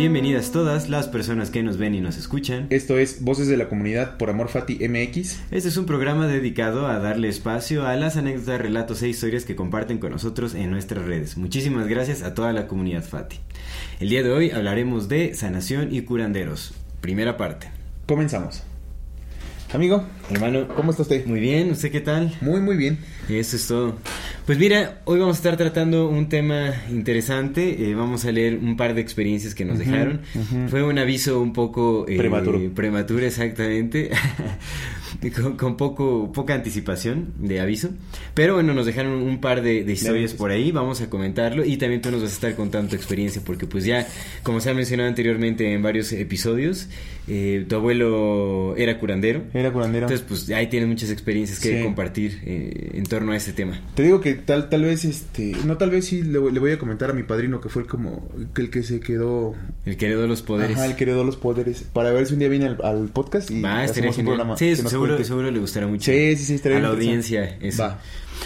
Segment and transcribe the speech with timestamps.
[0.00, 2.68] Bienvenidas todas las personas que nos ven y nos escuchan.
[2.70, 5.40] Esto es Voces de la Comunidad por Amor Fati MX.
[5.50, 9.56] Este es un programa dedicado a darle espacio a las anécdotas, relatos e historias que
[9.56, 11.36] comparten con nosotros en nuestras redes.
[11.36, 13.36] Muchísimas gracias a toda la comunidad Fati.
[14.00, 16.72] El día de hoy hablaremos de sanación y curanderos.
[17.02, 17.68] Primera parte.
[18.06, 18.62] Comenzamos.
[19.70, 21.26] Amigo, Hermano, ¿cómo está usted?
[21.26, 22.34] muy bien, ¿usted qué tal?
[22.40, 22.98] Muy, muy bien.
[23.28, 23.98] Eso es todo.
[24.46, 27.88] Pues mira, hoy vamos a estar tratando un tema interesante.
[27.90, 30.22] eh, vamos a leer un par de experiencias que nos dejaron.
[30.68, 32.58] Fue un aviso un poco eh, Prematuro.
[32.74, 34.10] prematuro, exactamente.
[35.34, 37.90] con con poco, poca anticipación de aviso.
[38.34, 40.72] Pero bueno, nos dejaron un par de, de historias por ahí.
[40.72, 41.64] Vamos a comentarlo.
[41.64, 43.42] Y también tú nos vas a estar contando tu experiencia.
[43.44, 44.06] Porque pues ya,
[44.42, 46.88] como se ha mencionado anteriormente en varios episodios,
[47.28, 49.42] eh, tu abuelo era curandero.
[49.54, 50.06] Era curandero.
[50.06, 51.84] Entonces, pues ahí tienes muchas experiencias que Sí.
[51.84, 53.80] compartir eh, en torno a ese tema.
[53.94, 55.52] Te digo que tal tal vez, este...
[55.66, 57.86] No, tal vez sí le, voy- le voy a comentar a mi padrino que fue
[57.86, 58.28] como...
[58.54, 59.54] Que el que se quedó...
[59.86, 60.76] El que heredó los poderes.
[60.76, 61.82] Ajá, el que heredó los poderes.
[61.92, 64.56] Para ver si un día viene al, al podcast y Va, hacemos un programa.
[64.56, 65.24] Sí, nos seguro, cuente.
[65.28, 66.10] seguro le gustará mucho.
[66.12, 67.82] Sí, sí, sí, A la audiencia eso.
[67.82, 68.00] Va.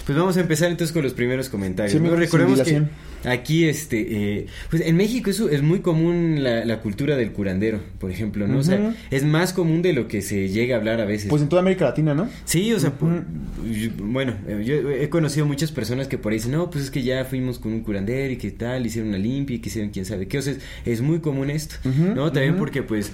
[0.06, 1.94] Pues vamos a empezar entonces con los primeros comentarios.
[2.02, 2.82] Recordemos que
[3.26, 7.80] aquí, este, eh, pues en México eso es muy común la, la cultura del curandero,
[8.00, 8.58] por ejemplo, ¿no?
[8.58, 11.30] O sea, es más común de lo que se llega a hablar a veces.
[11.30, 12.28] Pues en toda América Latina, ¿no?
[12.44, 13.22] Sí, o sea, por-
[13.70, 14.34] yo- bueno,
[14.64, 17.60] yo he conocido muchas personas que por ahí dicen, no, pues es que ya fuimos
[17.60, 20.38] con un curandero y que tal, hicieron una limpia y que hicieron quién sabe qué,
[20.38, 21.76] o sea, es, es muy común esto,
[22.14, 22.30] ¿no?
[22.32, 23.12] También porque pues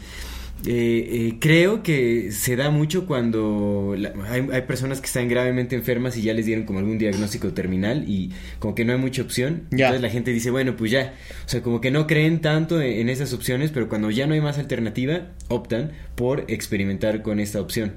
[0.66, 5.74] eh, eh, creo que se da mucho cuando la- hay, hay personas que están gravemente
[5.76, 9.22] enfermas y ya les dieron como algún diagnóstico terminal y como que no hay mucha
[9.22, 9.86] opción, Ya.
[9.86, 11.14] entonces la gente dice, bueno, pues ya,
[11.46, 14.34] o sea, como que no creen tanto en, en esas opciones, pero cuando ya no
[14.34, 17.94] hay más alternativa, optan por experimentar con esta opción.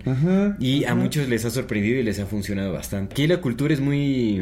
[0.57, 3.11] Y a muchos les ha sorprendido y les ha funcionado bastante.
[3.11, 4.39] Aquí la cultura es muy,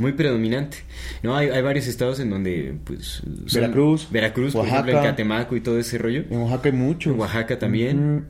[0.00, 0.78] muy predominante.
[1.22, 1.36] ¿no?
[1.36, 3.22] Hay, hay varios estados en donde, pues.
[3.46, 4.80] son- Veracruz, Veracruz, por Oaxaca.
[4.80, 6.24] ejemplo, en Catemaco y todo ese rollo.
[6.28, 7.12] En Oaxaca hay mucho.
[7.12, 7.98] En Oaxaca también.
[8.16, 8.24] Ujú.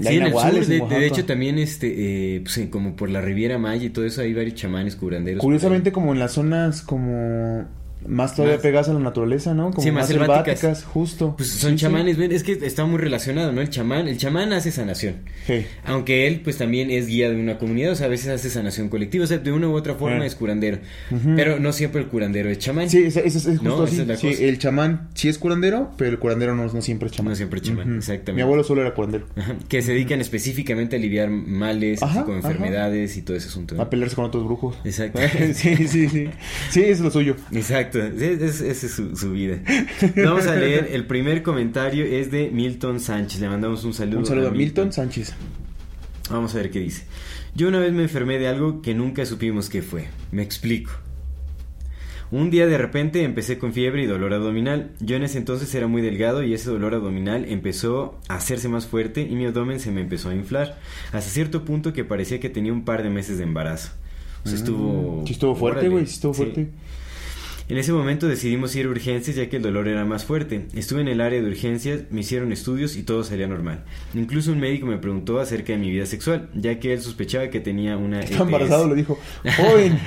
[0.00, 1.04] Sí, en el sur, de, en de Oaxaca.
[1.04, 4.54] hecho, también, este, eh, pues, como por la Riviera Maya y todo eso, hay varios
[4.54, 5.38] chamanes curanderos.
[5.40, 7.64] por Curiosamente como en las zonas como
[8.06, 9.70] más todavía Más- pegadas a la naturaleza, ¿no?
[9.70, 10.58] Como Sí, más más selváticas.
[10.60, 11.34] selváticas, justo.
[11.36, 11.82] Pues son Sí, sí.
[11.82, 13.60] chamanes, ven, es que está muy relacionado, ¿no?
[13.60, 15.16] El chamán, el chamán hace sanación.
[15.46, 15.64] Sí.
[15.84, 18.88] Aunque él, pues también es guía de una comunidad, o sea, a veces hace sanación
[18.88, 20.78] colectiva, o sea, de una u otra forma es curandero.
[21.36, 22.88] Pero no siempre el curandero es chamán.
[22.90, 24.00] Sí, es, es- es justo No, así.
[24.08, 27.32] es Sí, el chamán sí es curandero, pero el curandero no, no siempre es chamán.
[27.32, 28.34] No siempre es chamán, exactamente.
[28.34, 29.26] Mi abuelo solo era curandero.
[29.36, 32.24] Ajá, Que se dedican específicamente a aliviar males, ajá.
[32.28, 33.74] enfermedades y todo ese asunto.
[33.74, 33.82] ¿no?
[33.82, 34.76] A pelearse con otros brujos.
[34.84, 35.18] Exacto.
[35.54, 36.28] sí, sí, sí.
[36.70, 37.36] Sí, es lo suyo.
[37.52, 39.58] Exacto, esa es su, su vida.
[40.16, 44.18] Vamos a leer, el primer comentario es de Milton Sánchez, le mandamos un saludo.
[44.20, 45.34] Un saludo a Milton Sánchez.
[46.30, 47.04] Vamos a ver qué dice.
[47.54, 50.06] Yo una vez me enfermé de algo que nunca supimos qué fue.
[50.32, 50.90] Me explico.
[52.30, 54.90] Un día de repente empecé con fiebre y dolor abdominal.
[54.98, 58.86] Yo en ese entonces era muy delgado y ese dolor abdominal empezó a hacerse más
[58.86, 60.78] fuerte y mi abdomen se me empezó a inflar.
[61.12, 63.90] Hasta cierto punto que parecía que tenía un par de meses de embarazo.
[64.44, 65.22] O sea, estuvo...
[65.22, 66.68] Mm, Sí estuvo fuerte, güey, estuvo Sí.
[67.66, 70.66] En ese momento decidimos ir a urgencias ya que el dolor era más fuerte.
[70.74, 73.84] Estuve en el área de urgencias, me hicieron estudios y todo salía normal.
[74.12, 77.60] Incluso un médico me preguntó acerca de mi vida sexual, ya que él sospechaba que
[77.60, 79.18] tenía una Está ETS, embarazado, le dijo.
[79.56, 79.98] Joven.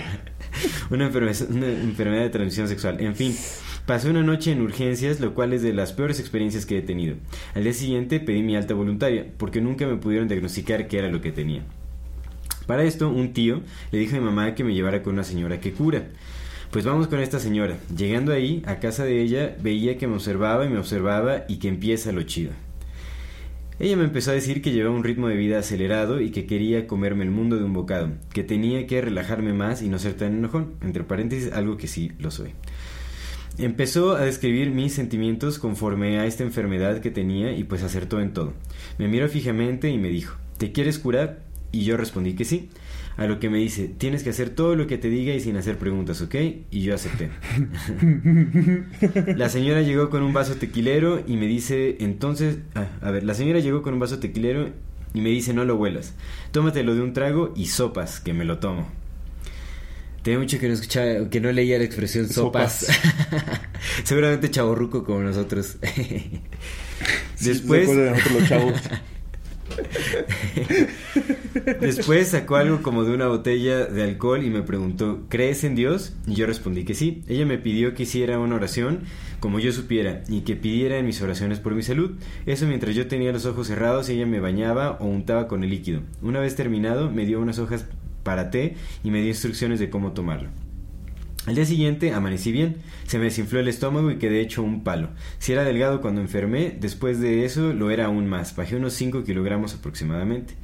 [0.92, 3.02] una, una enfermedad de transmisión sexual.
[3.02, 3.36] En fin,
[3.88, 7.16] pasé una noche en urgencias, lo cual es de las peores experiencias que he tenido.
[7.56, 11.22] Al día siguiente pedí mi alta voluntaria, porque nunca me pudieron diagnosticar qué era lo
[11.22, 11.64] que tenía.
[12.68, 15.60] Para esto, un tío le dijo a mi mamá que me llevara con una señora
[15.60, 16.10] que cura.
[16.72, 17.78] Pues vamos con esta señora.
[17.96, 21.70] Llegando ahí, a casa de ella, veía que me observaba y me observaba y que
[21.70, 22.52] empieza lo chido.
[23.80, 26.88] Ella me empezó a decir que llevaba un ritmo de vida acelerado y que quería
[26.88, 30.34] comerme el mundo de un bocado, que tenía que relajarme más y no ser tan
[30.34, 32.52] enojón, entre paréntesis, algo que sí lo soy.
[33.60, 38.34] Empezó a describir mis sentimientos conforme a esta enfermedad que tenía y pues acertó en
[38.34, 38.54] todo.
[38.98, 41.40] Me miró fijamente y me dijo, ¿te quieres curar?
[41.72, 42.70] Y yo respondí que sí.
[43.18, 45.58] A lo que me dice, tienes que hacer todo lo que te diga y sin
[45.58, 46.36] hacer preguntas, ¿ok?
[46.70, 47.32] Y yo acepté.
[49.36, 53.34] la señora llegó con un vaso tequilero y me dice, entonces, ah, a ver, la
[53.34, 54.70] señora llegó con un vaso tequilero
[55.16, 56.14] y me dice no lo huelas,
[56.52, 58.88] tómatelo de un trago y sopas, que me lo tomo.
[60.22, 62.86] Tenía mucho que no escuchaba, que no leía la expresión sopas.
[64.04, 65.78] Seguramente chaborruco como nosotros.
[67.40, 67.88] Después.
[67.88, 68.74] de nosotros los chavos.
[71.82, 76.14] Después sacó algo como de una botella de alcohol y me preguntó, ¿crees en Dios?
[76.26, 77.24] Y yo respondí que sí.
[77.28, 79.02] Ella me pidió que hiciera una oración
[79.40, 82.12] como yo supiera y que pidiera en mis oraciones por mi salud.
[82.46, 85.70] Eso mientras yo tenía los ojos cerrados y ella me bañaba o untaba con el
[85.70, 86.02] líquido.
[86.22, 87.86] Una vez terminado me dio unas hojas
[88.24, 90.50] para té y me dio instrucciones de cómo tomarlo.
[91.48, 92.76] Al día siguiente amanecí bien,
[93.08, 95.12] se me desinfló el estómago y quedé hecho un palo.
[95.40, 99.24] Si era delgado cuando enfermé, después de eso lo era aún más, bajé unos 5
[99.24, 100.56] kilogramos aproximadamente.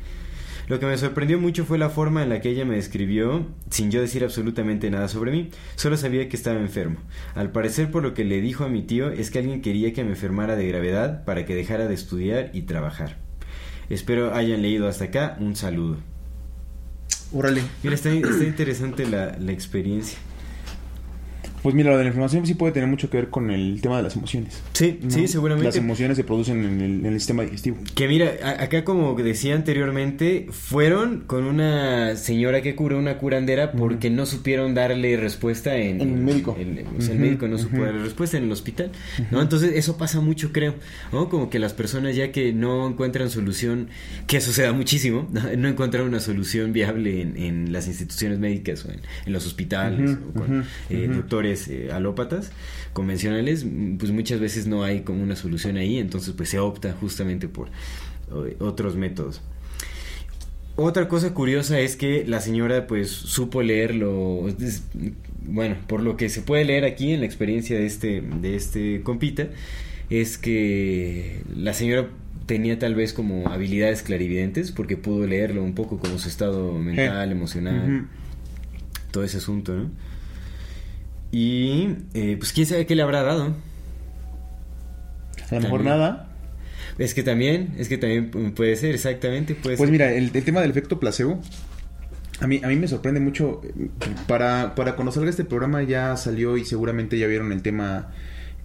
[0.67, 3.91] Lo que me sorprendió mucho fue la forma en la que ella me describió, sin
[3.91, 6.97] yo decir absolutamente nada sobre mí, solo sabía que estaba enfermo.
[7.33, 10.03] Al parecer por lo que le dijo a mi tío es que alguien quería que
[10.03, 13.19] me enfermara de gravedad para que dejara de estudiar y trabajar.
[13.89, 15.99] Espero hayan leído hasta acá, un saludo.
[17.31, 17.61] Órale.
[17.83, 20.19] Mira, está, está interesante la, la experiencia.
[21.63, 23.97] Pues mira, lo de la información sí puede tener mucho que ver con el tema
[23.97, 24.61] de las emociones.
[24.73, 25.09] Sí, ¿no?
[25.09, 25.65] sí, seguramente.
[25.65, 27.77] Las emociones se producen en el, en el sistema digestivo.
[27.95, 33.71] Que mira, a- acá como decía anteriormente, fueron con una señora que curó una curandera
[33.71, 36.55] porque no supieron darle respuesta en, En el médico.
[36.59, 37.85] en- o sea, el médico no supo ujú.
[37.85, 38.91] darle respuesta en el hospital,
[39.31, 39.41] ¿no?
[39.41, 40.75] Entonces eso pasa mucho, creo,
[41.11, 41.29] ¿no?
[41.29, 43.87] Como que las personas ya que no encuentran solución,
[44.27, 48.83] que eso se da muchísimo, no, No encuentran una solución viable en, las instituciones médicas
[48.85, 48.99] o en,
[49.31, 51.19] los hospitales o con eh, ujú.
[51.53, 52.51] Doctores eh, alópatas
[52.93, 53.65] convencionales,
[53.97, 57.67] pues muchas veces no hay como una solución ahí, entonces pues se opta justamente por
[57.67, 59.41] eh, otros métodos.
[60.75, 64.47] Otra cosa curiosa es que la señora pues supo leerlo,
[65.45, 69.01] bueno, por lo que se puede leer aquí en la experiencia de este, de este
[69.03, 69.49] compita,
[70.09, 72.09] es que la señora
[72.47, 77.31] tenía tal vez como habilidades clarividentes porque pudo leerlo un poco como su estado mental,
[77.31, 78.07] emocional Ujú.
[79.11, 79.89] todo ese asunto, ¿no?
[81.33, 83.55] Y eh, pues quién sabe qué le habrá dado.
[85.49, 86.29] A lo mejor nada.
[86.99, 89.91] Es que también, es que también pu- puede ser, exactamente, puede Pues ser.
[89.91, 91.41] mira, el, el tema del efecto placebo,
[92.39, 93.61] a mí, a mí me sorprende mucho.
[93.63, 93.89] eh,
[94.27, 98.11] Para, para cuando salga este programa ya salió y seguramente ya vieron el tema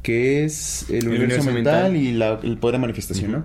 [0.03, 1.97] que es el, El universo, universo mental, mental.
[1.97, 3.33] y la- el poder de manifestación.
[3.33, 3.45] ¿no?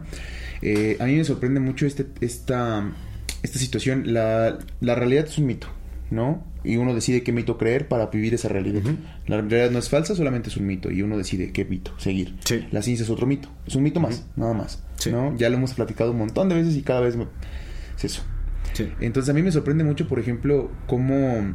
[0.62, 2.92] Eh, a mí me sorprende mucho este, esta,
[3.42, 4.14] esta situación.
[4.14, 5.68] La, la realidad es un mito,
[6.14, 6.44] ¿no?
[6.64, 8.82] Y uno decide qué mito creer para vivir esa realidad.
[9.28, 10.90] La realidad no es falsa, solamente es un mito.
[10.92, 12.36] Y uno decide qué mito seguir.
[12.46, 12.66] Sí.
[12.72, 13.50] La ciencia es otro mito.
[13.68, 14.82] Es un mito más, nada más.
[14.96, 15.12] Sí.
[15.12, 15.36] ¿no?
[15.36, 17.18] Ya lo hemos platicado un montón de veces y cada vez
[17.98, 18.24] es eso.
[18.74, 18.90] Sí.
[19.02, 21.54] Entonces a mí me sorprende mucho, por ejemplo, cómo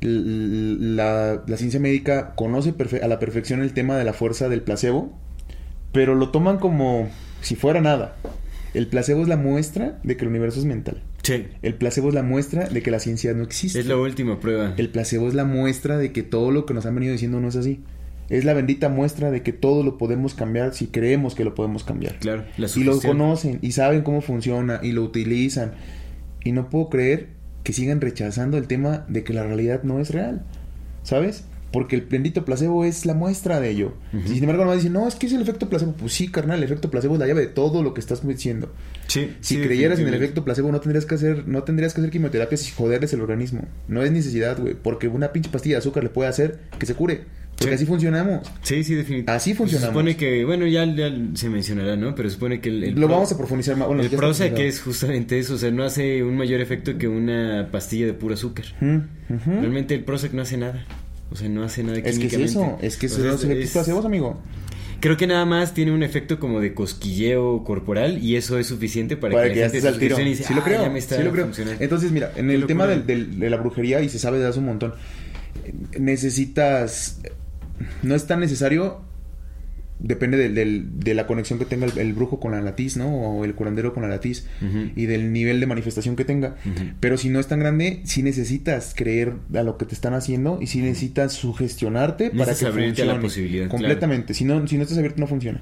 [0.00, 5.16] la, la ciencia médica conoce a la perfección el tema de la fuerza del placebo,
[5.92, 7.08] pero lo toman como
[7.40, 8.16] si fuera nada.
[8.74, 11.02] El placebo es la muestra de que el universo es mental.
[11.26, 11.46] Sí.
[11.62, 13.80] El placebo es la muestra de que la ciencia no existe.
[13.80, 14.74] Es la última prueba.
[14.76, 17.48] El placebo es la muestra de que todo lo que nos han venido diciendo no
[17.48, 17.80] es así.
[18.28, 21.82] Es la bendita muestra de que todo lo podemos cambiar si creemos que lo podemos
[21.82, 22.20] cambiar.
[22.20, 25.72] Claro, la Y lo conocen y saben cómo funciona y lo utilizan.
[26.44, 27.28] Y no puedo creer
[27.64, 30.44] que sigan rechazando el tema de que la realidad no es real.
[31.02, 31.44] ¿Sabes?
[31.72, 33.92] Porque el bendito placebo es la muestra de ello.
[34.12, 35.92] Y sin embargo, no dicen, no, es que es el efecto placebo.
[35.92, 38.72] Pues sí, carnal, el efecto placebo es la llave de todo lo que estás diciendo.
[39.08, 42.00] Sí, Si sí, creyeras en el efecto placebo, no tendrías que hacer, no tendrías que
[42.00, 43.66] hacer quimioterapias y joderles el organismo.
[43.88, 44.74] No es necesidad, güey.
[44.74, 47.24] Porque una pinche pastilla de azúcar le puede hacer que se cure.
[47.58, 47.74] Porque Sí.
[47.82, 48.46] así funcionamos.
[48.62, 49.32] Sí, sí, definitivamente.
[49.32, 49.92] Así funcionamos.
[49.94, 52.14] Supone que, bueno, ya, ya se mencionará, ¿no?
[52.14, 53.88] Pero supone que el, el Lo pro- vamos a profundizar más.
[53.88, 54.68] Bueno, el Prozac profundizado.
[54.68, 58.34] es justamente eso, o sea, no hace un mayor efecto que una pastilla de puro
[58.34, 58.66] azúcar.
[59.28, 60.84] Realmente el Prozac no hace nada.
[61.30, 64.04] O sea, no hace nada Es que es eso, es que O eso es- placebos,
[64.04, 64.40] amigo.
[65.00, 69.16] Creo que nada más tiene un efecto como de cosquilleo corporal y eso es suficiente
[69.18, 70.18] para, Para que, que la gente al tiro.
[70.20, 71.44] y dice, Sí lo "Ah, creo, está sí lo creo.
[71.44, 71.82] funcionando".
[71.84, 73.04] Entonces, mira, en el tema locura.
[73.04, 74.94] del, del- de la brujería, y se sabe de hace un montón,
[75.98, 77.20] necesitas...
[78.02, 79.02] No es tan necesario...
[79.98, 83.08] Depende del, del- de la conexión que tenga el, el brujo con la latiz, ¿no?
[83.08, 84.46] O el curandero con la latiz.
[84.94, 86.56] Y del nivel de manifestación que tenga.
[87.00, 90.58] Pero si no es tan grande, sí necesitas creer a lo que te están haciendo
[90.60, 93.14] y sí necesitas sugestionarte para Necesitas que abrirte a funcione.
[93.14, 93.70] la posibilidad, claro.
[93.78, 94.34] Completamente.
[94.34, 95.60] Si, no, si no estás abierto, no funciona.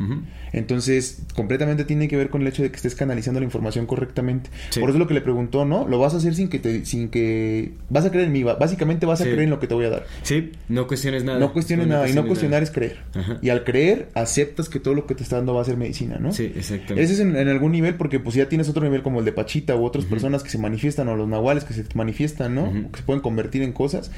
[0.53, 4.51] Entonces, completamente tiene que ver con el hecho de que estés canalizando la información correctamente.
[4.71, 4.81] Sí.
[4.81, 5.87] Por eso lo que le preguntó, ¿no?
[5.89, 9.07] Lo vas a hacer sin que te, sin que vas a creer en mí, básicamente
[9.07, 9.31] vas a Sí.
[9.31, 10.07] creer en lo que te voy a dar.
[10.23, 11.39] Sí, no cuestiones nada.
[11.39, 12.99] No cuestiones nada y no cuestionar es creer.
[13.15, 13.39] Ajá.
[13.43, 16.19] Y al creer, aceptas que todo lo que te está dando va a ser medicina,
[16.19, 16.33] ¿no?
[16.33, 17.03] Sí, exactamente.
[17.03, 19.33] Ese es en, en algún nivel porque pues ya tienes otro nivel como el de
[19.33, 22.73] Pachita u otras personas que se manifiestan o los nahuales que se manifiestan, ¿no?
[22.91, 24.11] Que se pueden convertir en cosas.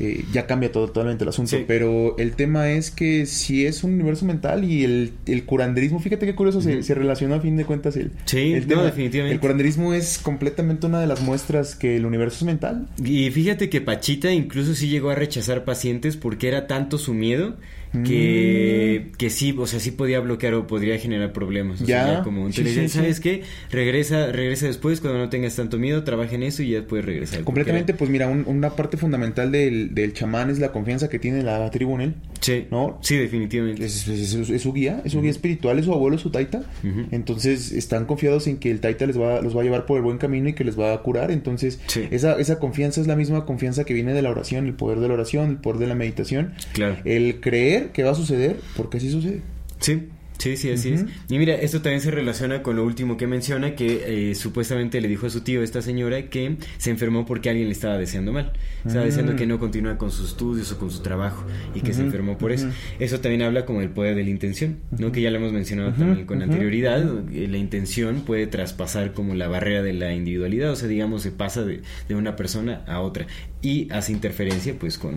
[0.00, 1.56] eh, ya cambia todo, totalmente el asunto.
[1.56, 1.64] Sí.
[1.66, 6.24] Pero el tema es que si es un universo mental y el, el curanderismo, fíjate
[6.24, 9.34] qué curioso se, se relacionó a fin de cuentas el, Sí, el no, definitivamente.
[9.34, 12.86] El curanderismo es completamente una de las muestras que el universo es mental.
[13.04, 17.56] Y fíjate que Pachita incluso sí llegó a rechazar pacientes porque era tanto su miedo
[17.92, 21.80] que, que sí, o sea, sí podía bloquear o podría generar problemas.
[21.80, 22.98] O sea, Ya, ya como, sí, entonces, sí, sí.
[22.98, 23.42] ¿sabes qué?
[23.70, 27.44] Regresa, regresa después cuando no tengas tanto miedo, trabaja en eso y ya puedes regresar.
[27.44, 31.42] Completamente, pues mira, un- una parte fundamental del, del chamán es la confianza que tiene
[31.42, 32.14] la tribu en él.
[32.40, 32.98] Sí, ¿no?
[33.02, 33.84] sí, definitivamente.
[33.84, 36.30] Es, es- es- es su guía, es su guía espiritual, es su abuelo, es su
[36.30, 36.62] taita.
[37.10, 40.02] Entonces están confiados en que el taita les va, los va a llevar por el
[40.04, 41.30] buen camino y que les va a curar.
[41.30, 42.04] Entonces Sí.
[42.10, 45.08] esa, esa confianza es la misma confianza que viene de la oración, el poder de
[45.08, 46.52] la oración, el poder de la meditación.
[46.72, 46.96] Claro.
[47.04, 49.40] El creer que va a suceder, porque así sucede.
[49.80, 50.02] Sí,
[50.38, 51.04] sí, sí, así es.
[51.28, 55.08] Y mira, esto también se relaciona con lo último que menciona, que eh, supuestamente le
[55.08, 58.52] dijo a su tío, esta señora, que se enfermó porque alguien le estaba deseando mal.
[58.86, 62.02] Estaba deseando que no continúa con sus estudios o con su trabajo y que se
[62.02, 62.68] enfermó por eso.
[62.98, 65.12] Eso también habla como del poder de la intención, ¿no?
[65.12, 67.02] Que ya lo hemos mencionado también con anterioridad.
[67.32, 71.32] eh, La intención puede traspasar como la barrera de la individualidad, o sea, digamos, se
[71.32, 73.26] pasa de, de una persona a otra
[73.60, 75.16] y hace interferencia, pues, con...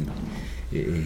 [0.72, 1.04] eh,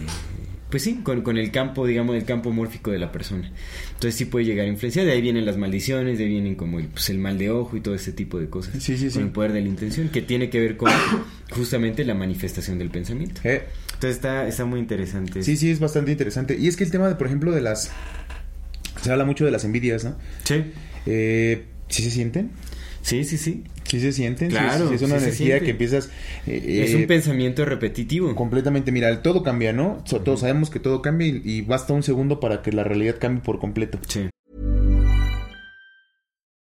[0.70, 3.50] pues sí, con, con el campo, digamos, el campo mórfico de la persona.
[3.94, 5.06] Entonces sí puede llegar a influenciar.
[5.06, 7.76] De ahí vienen las maldiciones, de ahí vienen como el, pues, el mal de ojo
[7.76, 8.82] y todo ese tipo de cosas.
[8.82, 9.18] Sí, sí, con sí.
[9.20, 10.90] el poder de la intención, que tiene que ver con
[11.50, 13.40] justamente la manifestación del pensamiento.
[13.44, 13.62] Eh,
[13.94, 15.42] Entonces está, está muy interesante.
[15.42, 16.56] Sí, sí, es bastante interesante.
[16.58, 17.90] Y es que el tema, de, por ejemplo, de las...
[19.02, 20.16] Se habla mucho de las envidias, ¿no?
[20.44, 20.64] Sí,
[21.06, 22.50] Eh, ¿Sí se sienten?
[23.02, 23.38] sí, sí.
[23.38, 23.62] sí.
[23.88, 24.50] Sí se sienten.
[24.50, 26.10] Sí, Claro, sí, es una sí energía que empiezas...
[26.46, 28.34] eh, es eh, un pensamiento repetitivo.
[28.34, 30.02] Completamente, mira, el todo cambia, ¿no?
[30.04, 33.16] So- todos sabemos que todo cambia y, y basta un segundo para que la realidad
[33.20, 33.98] cambie por completo.
[34.08, 34.28] Sí.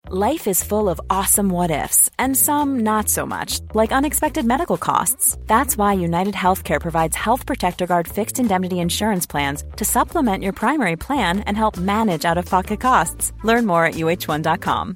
[0.07, 4.77] Life is full of awesome what ifs, and some not so much, like unexpected medical
[4.77, 5.35] costs.
[5.47, 10.53] That's why United Healthcare provides Health Protector Guard fixed indemnity insurance plans to supplement your
[10.53, 13.33] primary plan and help manage out of pocket costs.
[13.43, 14.95] Learn more at uh1.com.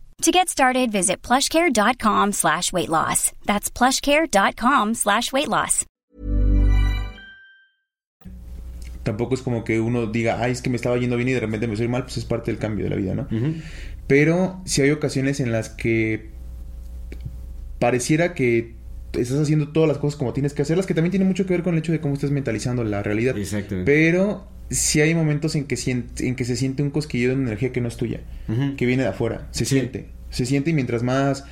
[0.21, 3.31] To get started, visit plushcare.com slash weight loss.
[3.47, 5.87] That's plushcare.com slash weight loss.
[9.01, 11.39] Tampoco es como que uno diga, ay, es que me estaba yendo bien y de
[11.39, 13.27] repente me soy mal, pues es parte del cambio de la vida, ¿no?
[14.05, 16.29] Pero sí hay ocasiones en las que
[17.79, 18.75] pareciera que
[19.13, 21.63] estás haciendo todas las cosas como tienes que hacerlas, que también tiene mucho que ver
[21.63, 23.37] con el hecho de cómo estás mentalizando la realidad.
[23.37, 23.91] Exactamente.
[23.91, 27.71] Pero sí hay momentos en que, sien- en que se siente un cosquillo de energía
[27.71, 28.21] que no es tuya,
[28.77, 29.47] que viene de afuera.
[29.51, 29.75] Se Sí.
[29.75, 30.07] siente.
[30.29, 31.43] Se siente y mientras más...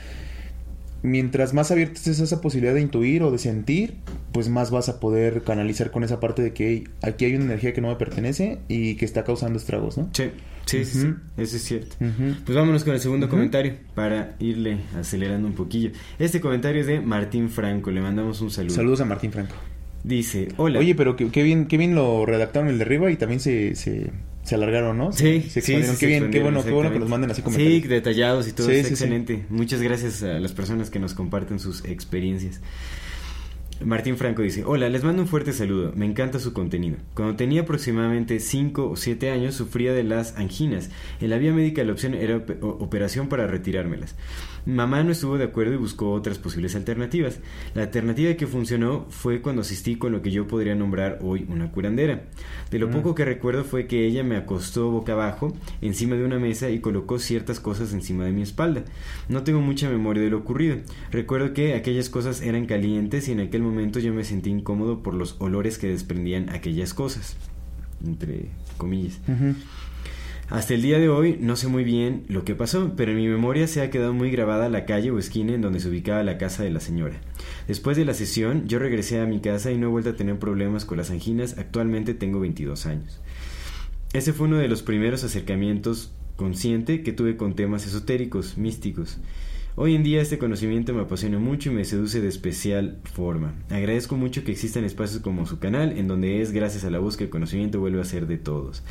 [1.02, 3.94] Mientras más abierta estés a esa posibilidad de intuir o de sentir,
[4.34, 7.46] pues más vas a poder canalizar con esa parte de que "Hey, aquí hay una
[7.46, 10.10] energía que no me pertenece y que está causando estragos, ¿no?
[10.12, 10.26] Sí,
[10.70, 11.96] sí, sí, sí, eso es cierto.
[12.00, 12.36] Ujú.
[12.46, 13.36] Pues vámonos con el segundo Ujú.
[13.36, 15.92] comentario para irle acelerando un poquillo.
[16.20, 18.76] Este comentario es de Martín Franco, le mandamos un saludo.
[18.76, 19.56] Saludos a Martín Franco.
[20.04, 20.80] Dice, hola.
[20.80, 23.76] Oye, pero qué, qué bien, qué bien lo redactaron el de arriba y también se,
[23.76, 24.10] se,
[24.44, 25.12] se alargaron, ¿no?
[25.12, 25.96] Sí, se sí, expandieron.
[25.96, 27.90] sí, qué se bien, qué bueno, qué bueno que nos manden así Sí, comentarios.
[27.90, 28.90] detallados y todo, Sí, sí, sí.
[28.92, 29.46] excelente.
[29.50, 32.62] Muchas gracias a las personas que nos comparten sus experiencias.
[33.86, 36.98] Martín Franco dice, hola, les mando un fuerte saludo, me encanta su contenido.
[37.14, 40.90] Cuando tenía aproximadamente 5 o 7 años sufría de las anginas.
[41.22, 44.18] En la vía médica la opción era operación para retirármelas.
[44.66, 47.40] Mamá no estuvo de acuerdo y buscó otras posibles alternativas.
[47.74, 51.72] La alternativa que funcionó fue cuando asistí con lo que yo podría nombrar hoy una
[51.72, 52.24] curandera.
[52.70, 56.38] De lo poco que recuerdo fue que ella me acostó boca abajo encima de una
[56.38, 58.84] mesa y colocó ciertas cosas encima de mi espalda.
[59.30, 60.80] No tengo mucha memoria de lo ocurrido.
[61.12, 63.69] Recuerdo que aquellas cosas eran calientes y en aquel momento
[64.00, 67.38] yo me sentí incómodo por los olores que desprendían aquellas cosas.
[68.06, 69.20] Entre comillas.
[70.50, 73.28] Hasta el día de hoy no sé muy bien lo que pasó, pero en mi
[73.28, 76.40] memoria se ha quedado muy grabada la calle o esquina en donde se ubicaba la
[76.40, 77.22] casa de la señora.
[77.68, 80.40] Después de la sesión, yo regresé a mi casa y no he vuelto a tener
[80.40, 81.60] problemas con las anginas.
[81.60, 83.20] Actualmente tengo 22 años.
[84.12, 89.20] Ese fue uno de los primeros acercamientos consciente que tuve con temas esotéricos, místicos.
[89.82, 93.54] Hoy en día este conocimiento me apasiona mucho y me seduce de especial forma.
[93.70, 97.16] Agradezco mucho que existan espacios como su canal, en donde es gracias a la voz
[97.16, 98.84] que el conocimiento vuelve a ser de todos.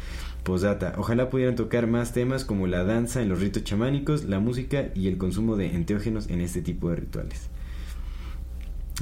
[0.44, 0.94] Posdata.
[0.96, 5.08] Ojalá pudieran tocar más temas como la danza en los ritos chamánicos, la música y
[5.08, 7.48] el consumo de enteógenos en este tipo de rituales.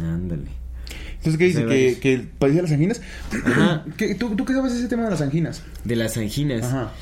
[0.02, 0.49] Ándale.
[1.19, 1.66] Entonces, ¿qué dice?
[1.66, 3.00] ¿Que, que padecía las anginas?
[3.45, 3.85] Ajá.
[3.97, 5.62] ¿Qué- tú, ¿Tú qué sabes de ese tema de las anginas?
[5.85, 6.64] De las anginas.
[6.64, 6.93] Ajá.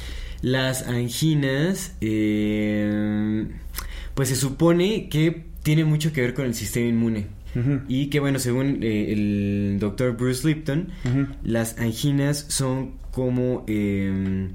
[0.42, 3.46] Las anginas, eh,
[4.14, 7.26] pues se supone que tiene mucho que ver con el sistema inmune.
[7.88, 10.88] Y que bueno, según eh, el doctor Bruce Lipton,
[11.42, 13.64] las anginas son como...
[13.68, 14.48] eh,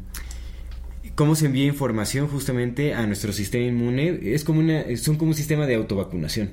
[1.19, 4.19] cómo se envía información justamente a nuestro sistema inmune.
[4.33, 6.51] Es como una, son como un sistema de autovacunación.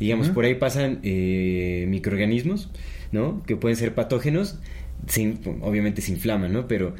[0.00, 2.68] Digamos, por ahí pasan eh, microorganismos,
[3.12, 3.44] ¿no?
[3.44, 4.58] Que pueden ser patógenos,
[5.06, 6.66] se obviamente se inflaman, ¿no?
[6.66, 6.96] Pero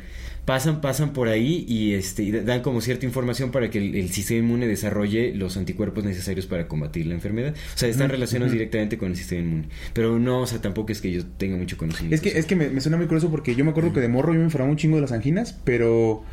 [0.46, 4.10] pasan, pasan por ahí y, este, y dan como cierta información para que el, el
[4.10, 7.52] sistema inmune desarrolle los anticuerpos necesarios para combatir la enfermedad.
[7.52, 9.68] O sea, están relacionados directamente con el sistema inmune.
[9.92, 12.14] Pero no, o sea, tampoco es que yo tenga mucho conocimiento.
[12.14, 14.08] Es que, es que me, me suena muy curioso porque yo me acuerdo que de
[14.08, 16.24] morro yo me enfermaba un chingo de las anginas, pero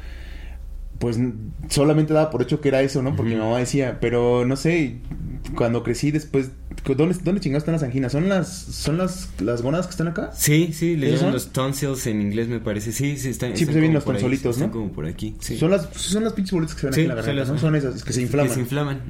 [1.00, 1.20] pues
[1.70, 3.16] solamente daba por hecho que era eso, ¿no?
[3.16, 5.00] Porque mi mamá decía, pero no sé,
[5.56, 6.50] cuando crecí después,
[6.86, 8.12] ¿dónde, dónde chingados están las anginas?
[8.12, 10.32] ¿Son las, son las, las gónadas que están acá?
[10.36, 11.34] Sí, sí, le ¿Esos llaman son?
[11.34, 12.92] los tonsils en inglés, me parece.
[12.92, 13.50] Sí, sí, están.
[13.56, 14.74] Sí, están pues se ven los ahí, tonsolitos, Están ¿no?
[14.74, 15.36] como por aquí.
[15.40, 15.58] sí.
[15.58, 17.40] Son las son las pinches bolitas que se ven Sí, aquí en la son garganta,
[17.54, 17.68] las- ¿no?
[17.68, 18.48] Son esas que se inflaman.
[18.50, 19.02] Que se inflaman.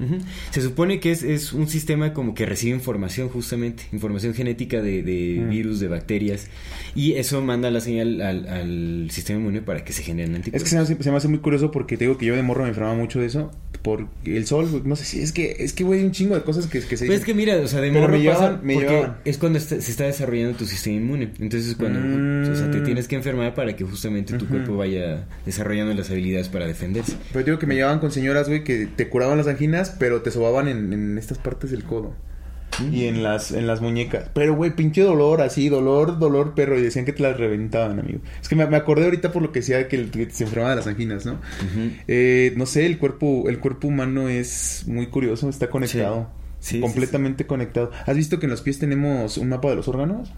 [0.52, 5.04] Se supone que es, es un sistema como que recibe información justamente, información genética de,
[5.04, 5.50] de Mm.
[5.50, 6.48] virus, de bacterias,
[6.96, 10.64] y eso manda la señal al, al sistema inmune para que se generen Es anticuerpos.
[10.64, 12.44] que se me, hace, se me hace muy curioso porque te digo que yo de
[12.44, 13.52] morro me enfermaba mucho de eso.
[13.84, 16.42] Por el sol, no sé si es que, es que, güey, hay un chingo de
[16.42, 18.40] cosas que, que se Pues es que mira, o sea, de Pero morro me pasa
[18.40, 19.18] llevaban- me porque llevaban.
[19.26, 21.32] es cuando está- se está desarrollando tu sistema inmune.
[21.40, 22.50] Entonces es cuando, Mm.
[22.52, 26.48] o sea, te tienes que enfermar para que justamente tu cuerpo vaya desarrollando las habilidades
[26.48, 27.14] para defenderse.
[27.34, 30.32] Pero digo que me llevaban con señoras, güey, que te curaban las anginas, pero te
[30.32, 32.16] sobaban en, en estas partes del codo.
[32.92, 34.30] Y en las, en las muñecas.
[34.34, 36.78] Pero, güey, pinche dolor, así, dolor, dolor, perro.
[36.78, 38.20] Y decían que te las reventaban, amigo.
[38.42, 40.72] Es que me, me acordé ahorita por lo que decía que, el- que se enfermaba
[40.72, 41.34] de las anginas, ¿no?
[41.34, 41.92] Ujú.
[42.08, 46.30] Eh, no sé, el cuerpo, el cuerpo humano es muy curioso, está conectado.
[46.60, 47.92] Sí, sí, completamente conectado.
[48.06, 50.32] ¿Has visto que en los pies tenemos un mapa de los órganos?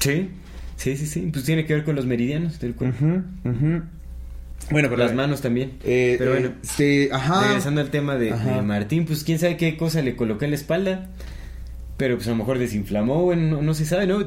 [0.00, 0.30] Sí,
[0.76, 1.30] sí, sí, sí.
[1.32, 3.04] Pues tiene que ver con los meridianos del cuerpo.
[3.04, 3.82] Ujú, ujú.
[4.70, 5.72] Bueno, pero Las manos también.
[5.84, 7.46] Eh, Pero eh, bueno, este, ajá.
[7.46, 11.06] regresando al tema de Martín, pues quién sabe qué cosa le colocó en la espalda.
[11.98, 14.20] Pero pues a lo mejor desinflamó, bueno, no, no se sabe, ¿no?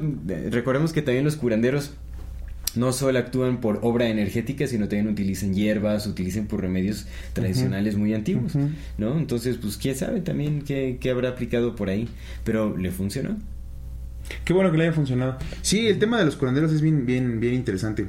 [0.52, 1.94] Recordemos que también los curanderos
[2.76, 8.14] no solo actúan por obra energética, sino también utilizan hierbas, utilizan por remedios tradicionales muy
[8.14, 8.54] antiguos.
[8.98, 9.18] ¿no?
[9.18, 12.08] Entonces, pues quién sabe también qué, qué habrá aplicado por ahí.
[12.44, 13.38] Pero le funcionó.
[14.46, 15.38] Qué bueno que le haya funcionado.
[15.62, 18.08] Sí, el tema de los curanderos es bien, bien, bien interesante.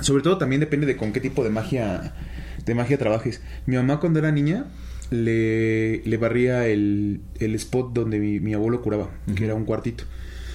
[0.00, 2.14] Sobre todo también depende de con qué tipo de magia,
[2.64, 3.40] de magia trabajes.
[3.66, 4.66] Mi mamá cuando era niña
[5.10, 10.04] le, le barría el, el spot donde mi, mi abuelo curaba, que era un cuartito.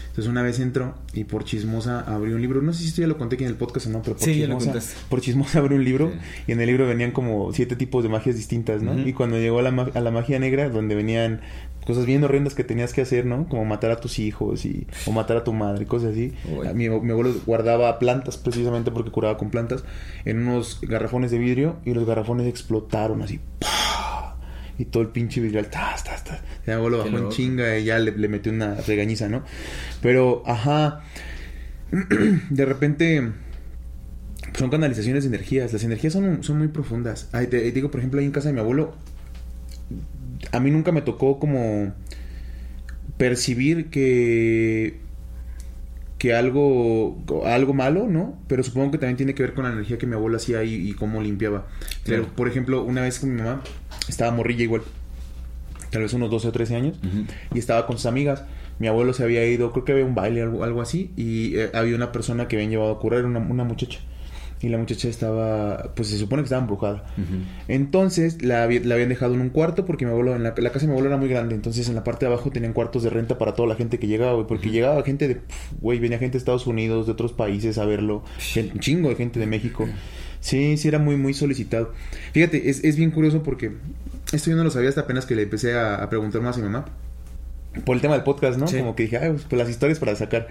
[0.10, 2.62] Entonces una vez entró y por chismosa abrió un libro.
[2.62, 4.26] No sé si esto ya lo conté aquí en el podcast o no, pero por
[4.26, 4.74] Sí, chismosa,
[5.08, 6.44] por chismosa abrió un libro Sí.
[6.48, 9.00] y en el libro venían como siete tipos de magias distintas, ¿no?
[9.08, 11.40] Y cuando llegó a la, ma- a la magia negra, donde venían
[11.86, 13.48] cosas bien horrendas que tenías que hacer, ¿no?
[13.48, 16.34] Como matar a tus hijos y o matar a tu madre, cosas así.
[16.68, 19.86] A Mi, mi abuelo guardaba plantas precisamente porque curaba con plantas
[20.26, 23.40] en unos garrafones de vidrio y los garrafones explotaron así.
[23.60, 23.68] ¡pah!
[24.80, 26.40] Y todo el pinche vidrio, tas, tas, tas.
[26.66, 29.44] Mi abuelo Qué bajó en chinga y ya le, le metió una regañiza, ¿no?
[30.02, 31.02] Pero, ajá.
[32.50, 33.30] de repente
[34.58, 35.74] son canalizaciones de energías.
[35.74, 37.30] Las energías son, son muy profundas.
[37.34, 38.96] Ay, te, digo, por ejemplo, ahí en casa de mi abuelo,
[40.52, 41.94] a mí nunca me tocó como
[43.18, 44.98] percibir que
[46.18, 48.38] que algo algo malo, ¿no?
[48.48, 50.90] Pero supongo que también tiene que ver con la energía que mi abuelo hacía y,
[50.90, 51.68] y cómo limpiaba.
[52.06, 53.62] Pero, por ejemplo, una vez con mi mamá
[54.10, 54.82] estaba morrilla igual,
[55.92, 57.00] tal vez unos 12 o 13 años,
[57.54, 58.44] y estaba con sus amigas.
[58.80, 61.70] Mi abuelo se había ido, creo que había un baile, algo, algo así, y eh,
[61.74, 64.00] había una persona que habían llevado a curar, una, una muchacha.
[64.62, 67.06] Y la muchacha estaba, pues se supone que estaba embrujada.
[67.70, 70.70] Entonces la, había- la habían dejado en un cuarto porque mi abuelo, en la, la
[70.72, 71.56] casa de mi abuelo era muy grande.
[71.56, 74.08] Entonces en la parte de abajo tenían cuartos de renta para toda la gente que
[74.08, 74.48] llegaba, güey.
[74.48, 75.42] Porque llegaba gente de,
[75.80, 78.24] güey, venía gente de Estados Unidos, de otros países a verlo.
[78.74, 79.88] Un chingo de gente de México.
[80.40, 81.94] Sí, sí, era muy, muy solicitado.
[82.34, 83.72] Fíjate, es, es bien curioso porque
[84.32, 86.60] esto yo no lo sabía hasta apenas que le empecé a, a preguntar más a
[86.60, 86.86] mi mamá.
[87.86, 88.68] Por el tema del podcast, ¿no?
[88.68, 88.80] Sí.
[88.80, 90.48] Como que dije, ay, pues las historias para sacar.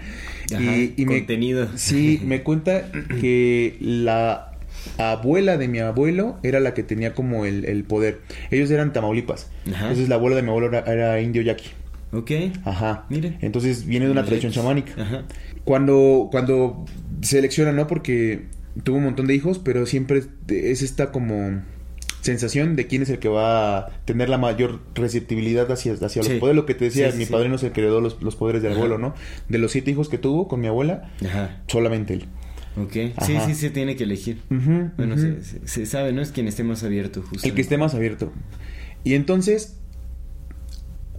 [0.53, 1.67] Ajá, y, y me, contenido.
[1.75, 4.53] Sí, me cuenta que la
[4.97, 8.21] abuela de mi abuelo era la que tenía como el, el poder.
[8.51, 9.49] Ellos eran Tamaulipas.
[9.67, 9.87] Ajá.
[9.87, 11.69] Entonces la abuela de mi abuelo era, era indio yaqui.
[12.13, 12.31] Ok.
[12.63, 13.05] Ajá.
[13.09, 13.37] Mire.
[13.41, 14.93] Entonces viene de una tradición chamánica.
[14.99, 15.25] Ajá.
[15.65, 16.85] Cuando, cuando
[17.21, 17.85] selecciona, ¿no?
[17.85, 18.45] Porque
[18.83, 21.61] tuvo un montón de hijos, pero siempre es esta como
[22.21, 26.29] sensación de quién es el que va a tener la mayor receptibilidad hacia, hacia Sí.
[26.31, 26.55] los poderes.
[26.57, 27.31] Lo que te decía, Sí, mi sí.
[27.31, 28.79] padrino es el que heredó los, los poderes del Ajá.
[28.81, 29.15] abuelo, ¿no?
[29.47, 31.61] De los siete hijos que tuvo con mi abuela, Ajá.
[31.67, 32.25] solamente él.
[32.77, 32.91] Ok,
[33.25, 33.45] sí, Ajá.
[33.47, 34.41] sí, se tiene que elegir.
[34.49, 36.21] Bueno, se, se- se sabe, ¿no?
[36.21, 37.47] Es quien esté más abierto, justo.
[37.47, 38.31] El que esté más abierto.
[39.03, 39.77] Y entonces,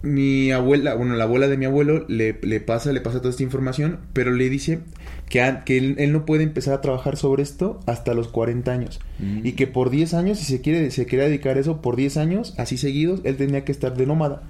[0.03, 3.43] mi abuela, bueno, la abuela de mi abuelo le, le pasa, le pasa toda esta
[3.43, 4.79] información, pero le dice
[5.29, 8.71] que, a- que él, él no puede empezar a trabajar sobre esto hasta los 40
[8.71, 8.99] años.
[9.19, 9.45] Mm.
[9.45, 12.17] Y que por 10 años, si se quiere, se quiere dedicar a eso, por 10
[12.17, 14.43] años, así seguidos, él tenía que estar de nómada.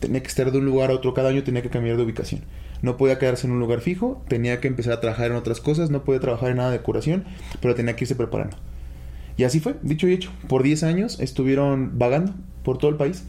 [0.00, 2.42] Tenía que estar de un lugar a otro cada año, tenía que cambiar de ubicación.
[2.80, 5.90] No podía quedarse en un lugar fijo, tenía que empezar a trabajar en otras cosas,
[5.90, 7.24] no podía trabajar en nada de curación,
[7.60, 8.56] pero tenía que irse preparando.
[9.36, 10.30] Y así fue, dicho y hecho.
[10.48, 12.34] Por 10 años estuvieron vagando
[12.64, 13.24] por todo el país.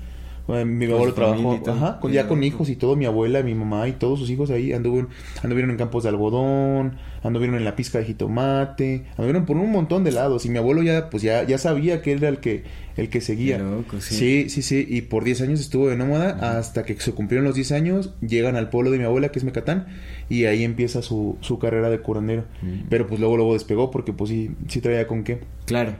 [0.45, 3.87] Mi Con abuelo trabajó, ajá, con, ya con hijos y todo, mi abuela, mi mamá
[3.87, 5.09] y todos sus hijos ahí anduvieron,
[5.41, 10.03] anduvieron en campos de algodón, anduvieron en la pizca de jitomate, anduvieron por un montón
[10.03, 12.63] de lados y mi abuelo ya pues ya, ya sabía que él era el que
[12.97, 13.57] el que seguía.
[13.57, 14.15] Loco, sí.
[14.15, 17.55] sí, sí, sí, y por 10 años estuvo de nómada hasta que se cumplieron los
[17.55, 19.87] 10 años, llegan al pueblo de mi abuela que es Mecatán
[20.29, 22.43] y ahí empieza su, su carrera de curandero.
[22.61, 22.87] Mm.
[22.89, 25.39] Pero pues luego luego despegó porque pues sí sí traía con qué.
[25.65, 25.95] Claro.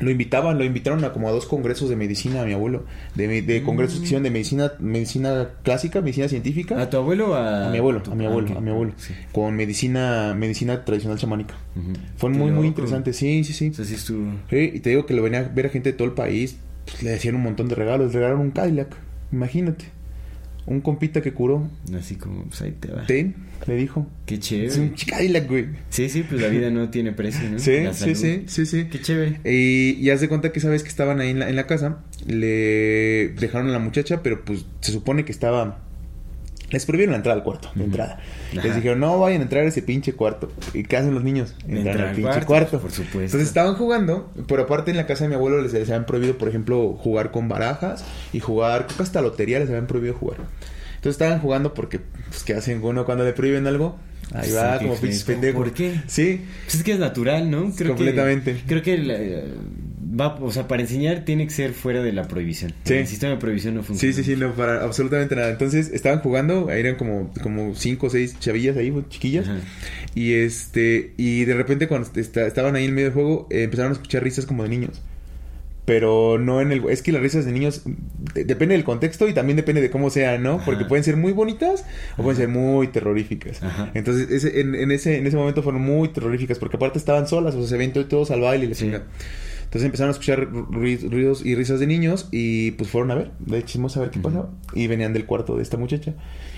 [0.00, 2.84] Lo invitaban, lo invitaron a como a dos congresos de medicina a mi abuelo,
[3.14, 6.80] de, de congresos que hicieron de medicina, medicina clásica, medicina científica.
[6.80, 7.68] ¿A tu abuelo o a...?
[7.68, 8.92] A mi abuelo, tu- a mi ah, abuelo, a mi abuelo.
[8.96, 9.12] Sí.
[9.32, 11.54] Con medicina, medicina tradicional chamánica.
[12.16, 13.68] Fue muy, muy interesante, sí, sí, sí.
[13.70, 14.32] O sea, sí estuvo...
[14.50, 16.58] Sí, y te digo que lo venía a ver a gente de todo el país,
[16.84, 18.94] pues, le decían un montón de regalos, le regalaron un Cadillac,
[19.32, 19.86] imagínate.
[20.70, 21.66] Un compita que curó,
[21.98, 23.06] Así como, pues ahí te va.
[23.06, 23.34] ten,
[23.66, 24.06] le dijo.
[24.26, 24.80] Qué Es chévere.
[24.80, 25.66] un Cadillac, güey.
[25.88, 27.58] Sí, sí, pues la vida no tiene precio, ¿no?
[27.58, 28.84] Sí, La sí, sí, sí, sí.
[28.90, 29.40] Qué chévere.
[29.44, 31.66] Y, y haz de cuenta que esa vez que estaban ahí en la, en la
[31.66, 35.84] casa, le dejaron a la muchacha, pero pues se supone que estaba...
[36.70, 38.14] Les prohibieron la entrada al cuarto, de entrada.
[38.52, 38.62] Ajá.
[38.62, 40.52] Les dijeron, no vayan a entrar a ese pinche cuarto.
[40.74, 41.54] ¿Y qué hacen los niños?
[41.66, 42.80] Entran Entrar al pinche cuarto, cuarto.
[42.80, 43.20] por supuesto.
[43.20, 46.36] Entonces estaban jugando, pero aparte en la casa de mi abuelo les, les habían prohibido,
[46.36, 48.04] por ejemplo, jugar con barajas
[48.34, 50.38] y jugar, creo que hasta lotería les habían prohibido jugar.
[50.96, 53.96] Entonces estaban jugando porque, pues, ¿qué hacen uno cuando le prohíben algo?
[54.34, 55.62] Ahí va, como pinches pendejos.
[55.64, 56.02] ¿Por qué?
[56.06, 57.72] Sí, Pues es que es natural, ¿no?
[57.74, 58.56] Creo Completamente.
[58.56, 59.14] Que, creo que la-
[60.08, 62.72] va, o sea, para enseñar tiene que ser fuera de la prohibición.
[62.84, 62.94] Sí.
[62.94, 64.14] El sistema de prohibición no funciona.
[64.14, 65.50] Sí, sí, sí, no, para absolutamente nada.
[65.50, 69.48] Entonces estaban jugando, eran como, como cinco o seis chavillas ahí, chiquillas.
[69.48, 69.58] Ajá.
[70.14, 73.92] Y este, y de repente cuando esta- estaban ahí en medio del juego, eh, empezaron
[73.92, 75.00] a escuchar risas como de niños.
[75.84, 76.84] Pero no en el...
[76.90, 77.80] Es que las risas de niños
[78.34, 80.56] de- depende del contexto y también depende de cómo sean, ¿no?
[80.56, 80.64] Ajá.
[80.66, 81.82] Porque pueden ser muy bonitas
[82.18, 83.62] o pueden ser muy terroríficas.
[83.62, 83.90] Ajá.
[83.94, 87.54] Entonces, ese, en, en ese, en ese momento fueron muy terroríficas porque aparte estaban solas,
[87.54, 88.90] o sea, se ven to- todos al baile y la Sí.
[89.68, 93.32] Entonces empezaron a escuchar ru- ruidos y risas de niños y pues fueron a ver,
[93.38, 94.48] de chismos a ver qué pasaba.
[94.72, 96.14] Y venían del cuarto de esta muchacha.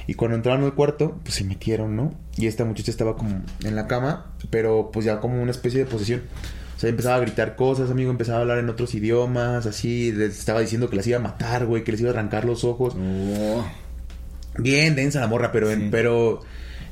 [0.06, 2.14] Y cuando entraron al cuarto, pues se metieron, ¿no?
[2.36, 5.86] Y esta muchacha estaba como en la cama, pero pues ya como una especie de
[5.86, 6.22] posesión.
[6.76, 10.38] O sea, empezaba a gritar cosas, amigo, empezaba a hablar en otros idiomas, así, les
[10.38, 12.94] estaba diciendo que las iba a matar, güey, que les iba a arrancar los ojos.
[12.96, 13.64] Oh,
[14.58, 16.40] Bien densa la morra, pero, en- pero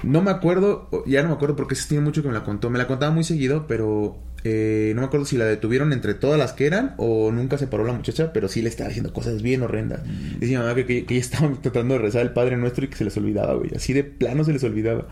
[0.03, 2.71] no me acuerdo, ya no me acuerdo porque eso tiene mucho que me la contó.
[2.71, 6.39] Me la contaba muy seguido, pero eh, no me acuerdo si la detuvieron entre todas
[6.39, 9.43] las que eran o nunca se paró la muchacha, pero sí le estaba diciendo cosas
[9.43, 10.01] bien horrendas.
[10.07, 10.39] Mm.
[10.41, 12.89] Dice mi mamá que, que, que ella estaba tratando de rezar el Padre Nuestro y
[12.89, 13.71] que se les olvidaba, güey.
[13.75, 15.07] Así de plano se les olvidaba.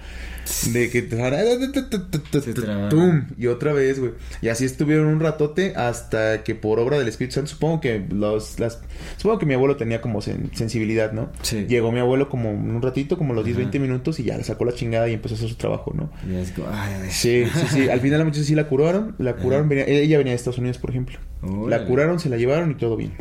[0.73, 1.03] De que...
[2.89, 3.27] ¡Tum!
[3.37, 4.13] Y otra vez, güey.
[4.43, 8.61] Y así estuvieron un ratote hasta que por obra del Espíritu Santo, supongo que los...
[8.61, 8.81] Las,
[9.17, 11.31] supongo que mi abuelo tenía como sen- sensibilidad, ¿no?
[11.43, 11.67] Sí.
[11.69, 13.63] Llegó mi abuelo como un ratito, como los 10, Ajá.
[13.65, 16.11] 20 minutos y ya le sacó la chingada y empezó a hacer su trabajo, ¿no?
[16.71, 17.11] ay.
[17.11, 17.89] Sí, sí, sí.
[17.89, 19.16] Al final la muchacha sí la curaron.
[19.19, 19.69] La curaron.
[19.69, 21.19] venía- ella venía de Estados Unidos, por ejemplo.
[21.43, 21.69] Órale.
[21.83, 23.13] La curaron, se la llevaron y todo bien.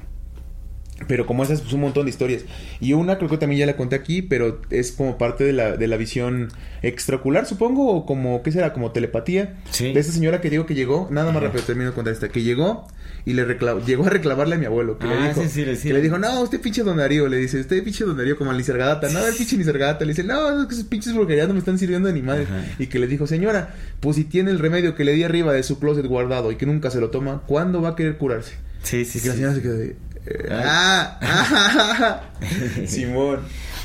[1.07, 2.43] Pero como esas, pues un montón de historias.
[2.79, 5.77] Y una creo que también ya la conté aquí, pero es como parte de la,
[5.77, 6.49] de la visión
[6.81, 8.73] extraocular, supongo, o como, ¿qué será?
[8.73, 9.55] Como telepatía.
[9.71, 9.93] Sí.
[9.93, 11.47] De esta señora que digo que llegó, nada más Ajá.
[11.47, 12.87] rápido termino de contar esta, que llegó
[13.25, 15.75] y le recla- llegó a reclamarle a mi abuelo, que le Ah, dijo, sí, sí,
[15.75, 15.87] sí.
[15.87, 18.51] que le dijo, no, usted pinche don Darío, le dice, usted pinche don Darío como
[18.51, 21.53] al Nisargadatta, no, el pinche Nisargadatta, le dice, no, es que esos pinches brujerías no
[21.53, 22.43] me están sirviendo de ni madre.
[22.43, 22.63] Ajá.
[22.77, 25.63] Y que le dijo, señora, pues si tiene el remedio que le di arriba de
[25.63, 28.53] su closet guardado y que nunca se lo toma, ¿cuándo va a querer curarse?
[28.83, 29.95] Sí, sí, Y que la señora se quedó de...
[30.27, 32.21] eh, ah, ah,
[32.85, 33.39] Simón.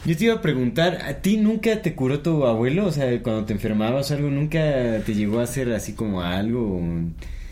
[0.07, 2.87] Yo te iba a preguntar, ¿a ti nunca te curó tu abuelo?
[2.87, 4.59] O sea, cuando te enfermabas o algo, ¿nunca
[5.05, 6.81] te llegó a hacer así como algo?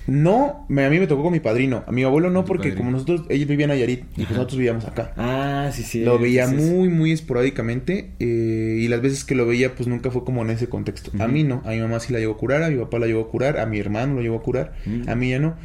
[0.06, 1.84] No, me- a mí me tocó con mi padrino.
[1.86, 2.78] A mi abuelo no, porque padrino.
[2.78, 5.12] como nosotros, ellos vivían en Nayarit y pues nosotros vivíamos acá.
[5.18, 6.02] Ah, sí, sí.
[6.02, 10.10] lo veía entonces- muy, muy esporádicamente eh, y las veces que lo veía pues nunca
[10.10, 11.10] fue como en ese contexto.
[11.18, 13.06] A mí no, a mi mamá sí la llegó a curar, a mi papá la
[13.06, 14.72] llegó a curar, a mi hermano lo llegó a curar,
[15.06, 15.56] a mí ya no.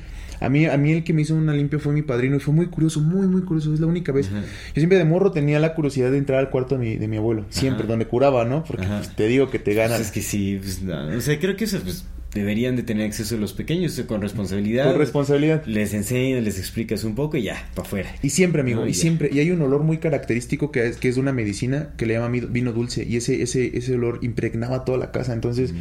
[0.43, 2.53] A mí, a mí el que me hizo una limpia fue mi padrino y fue
[2.53, 3.73] muy curioso, muy, muy curioso.
[3.73, 4.27] Es la única vez.
[4.27, 4.41] Ajá.
[4.41, 7.17] Yo siempre de morro tenía la curiosidad de entrar al cuarto de mi, de mi
[7.17, 7.45] abuelo.
[7.49, 7.91] Siempre, Ajá.
[7.91, 8.63] donde curaba, ¿no?
[8.63, 9.97] Porque pues, te digo que te ganan.
[9.97, 13.06] Pues es que sí, pues no, o sea, creo que eso, pues, deberían de tener
[13.06, 14.89] acceso los pequeños con responsabilidad.
[14.89, 15.63] Con responsabilidad.
[15.65, 18.10] Les enseñas, les explicas un poco y ya, para afuera.
[18.24, 19.00] Y siempre, amigo, No, y ya.
[19.02, 19.30] siempre.
[19.32, 22.15] Y hay un olor muy característico que es, que es de una medicina que le
[22.15, 23.06] llama vino dulce.
[23.08, 25.34] Y ese, ese, ese olor impregnaba toda la casa.
[25.34, 25.74] Entonces,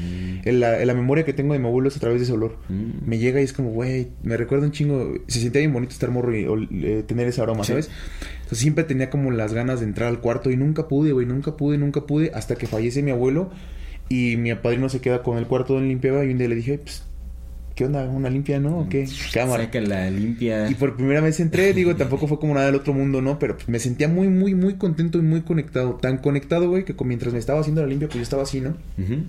[0.45, 2.33] en, la, en la memoria que tengo de mi abuelo es a través de ese
[2.35, 2.59] olor.
[2.69, 3.09] Mm.
[3.09, 5.15] Me llega y es como, güey, me recuerda un chingo.
[5.29, 7.69] Se sentía bien bonito estar morro y ol- eh, tener ese aroma, Sí.
[7.73, 7.91] ¿sabes?
[8.37, 11.57] Entonces siempre tenía como las ganas de entrar al cuarto y nunca pude, güey, nunca
[11.57, 12.31] pude, nunca pude.
[12.35, 13.51] Hasta que fallece mi abuelo
[14.13, 16.23] y mi padrino se queda con el cuarto donde limpiaba.
[16.23, 17.03] Y un día le dije, pues,
[17.75, 18.05] ¿qué onda?
[18.05, 18.81] ¿Una limpia, no?
[18.81, 19.09] ¿O qué?
[19.33, 19.65] Cámara.
[19.65, 20.71] Saca la limpia.
[20.71, 23.39] Y por primera vez entré, digo, tampoco fue como nada del otro mundo, ¿no?
[23.39, 25.95] Pero pues, me sentía muy, muy, muy contento y muy conectado.
[25.95, 28.77] Tan conectado, güey, que mientras me estaba haciendo la limpia, pues yo estaba así, ¿no?
[28.99, 29.23] Ujú.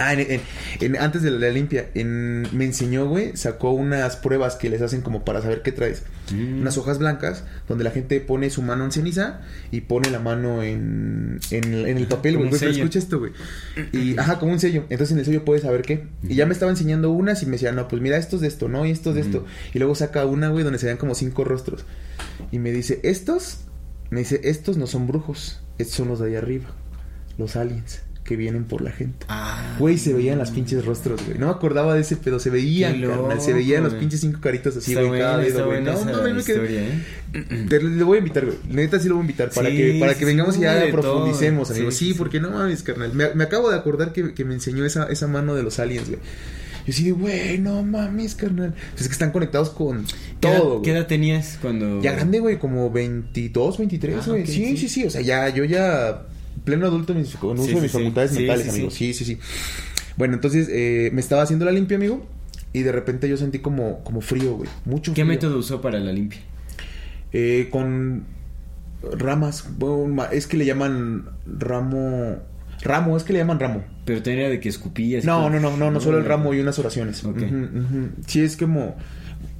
[0.00, 0.40] Ah, en- en-
[0.80, 4.80] en- antes de la, la limpia, en- me enseñó, güey, sacó unas pruebas que les
[4.80, 6.04] hacen como para saber qué traes.
[6.32, 6.60] Mm.
[6.60, 10.62] Unas hojas blancas donde la gente pone su mano en ceniza y pone la mano
[10.62, 12.50] en, el papel, güey.
[12.50, 13.32] Pero escucha esto, güey.
[13.92, 14.84] Y, ajá, como un sello.
[14.90, 16.06] Entonces en el sello puedes saber qué.
[16.22, 18.48] Y ya me estaba enseñando unas y me decía, no, pues mira, esto es de
[18.48, 18.86] esto, ¿no?
[18.86, 19.44] Y esto es de esto.
[19.74, 21.84] Y luego saca una, güey, donde se vean como cinco rostros.
[22.52, 23.58] Y me dice, estos,
[24.10, 25.60] me dice, estos no son brujos.
[25.78, 26.70] Estos son los de ahí arriba.
[27.38, 29.26] Los aliens que vienen por la gente.
[29.28, 29.74] Ah.
[29.80, 31.36] Güey, se veían las pinches rostros, güey.
[31.36, 32.38] No me acordaba de ese pedo.
[32.38, 33.40] Se veían, carnal.
[33.40, 35.82] Se veían los pinches cinco caritos así, Está güey, cada dedo, güey.
[35.82, 37.66] No, me quedé- historia, ¿eh?
[37.68, 38.56] Te- Le voy a invitar, güey.
[38.68, 40.80] Neta sí lo voy a invitar para Sí, que para que sí, vengamos y ya
[40.92, 41.76] profundicemos, todo.
[41.76, 41.96] amigos.
[41.96, 43.12] Sí, porque no mames, carnal.
[43.14, 46.06] Me, me acabo de acordar que, que me enseñó esa, esa mano de los aliens,
[46.08, 46.20] güey.
[46.86, 48.74] Yo sí de, güey, no mames, carnal.
[48.96, 50.06] Es que están conectados con
[50.40, 52.00] ¿Qué edad- todo, ¿Qué edad tenías cuando.?
[52.00, 54.42] Ya grande, güey, como 22, 23, Ah, güey.
[54.42, 54.76] ok, sí, sí.
[54.76, 56.26] sí, sí, O sea, ya, yo ya
[56.64, 57.98] pleno adulto en mis- con uso Sí, de mis sí.
[57.98, 58.94] facultades mentales, sí, amigos.
[58.94, 59.12] sí.
[59.14, 59.38] Sí, sí.
[60.16, 62.26] Bueno, entonces eh, me estaba haciendo la limpia, amigo.
[62.72, 64.70] Y de repente yo sentí como, como frío, güey.
[64.84, 65.26] Mucho ¿Qué frío.
[65.26, 66.38] método usó para la limpia?
[67.32, 68.24] Eh, con
[69.02, 69.66] ramas.
[69.78, 72.36] Bueno, es que le llaman ramo.
[72.82, 73.82] Ramo, es que le llaman ramo.
[74.04, 75.24] Pero tenía de que escupías.
[75.24, 77.22] y No, no, no, no, no, solo el ramo y unas oraciones.
[78.26, 78.96] Sí, es como.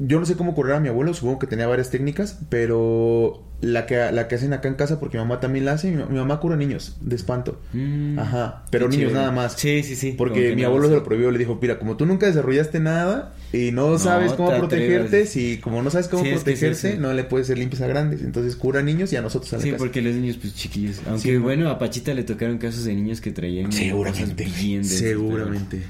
[0.02, 3.84] Yo no sé cómo correr a mi abuelo, supongo que tenía varias técnicas, pero la
[3.84, 6.16] que, la que hacen acá en casa, porque mi mamá también la hace, mi, mi
[6.18, 7.60] mamá cura niños de espanto.
[7.74, 8.18] Mm.
[8.18, 9.18] Ajá, pero niños chévere.
[9.18, 9.52] nada más.
[9.58, 10.14] Sí, sí, sí.
[10.16, 13.34] Porque que mi abuelo se lo prohibió, le dijo, mira, como tú nunca desarrollaste nada
[13.52, 16.44] y no, sabes cómo te protegerte, si como no sabes cómo Sí, es que sí,
[16.44, 16.98] protegerse, sí.
[16.98, 18.22] no le puedes ser limpias a grandes.
[18.22, 19.78] Entonces cura niños y a nosotros a la Sí, casa.
[19.78, 21.02] porque los niños, pues chiquillos.
[21.06, 21.36] Aunque Sí.
[21.36, 23.70] bueno, a Pachita le tocaron casos de niños que traían.
[23.70, 24.44] Seguramente.
[24.44, 25.82] cosas bien Seguramente.